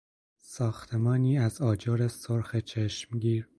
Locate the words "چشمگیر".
2.55-3.49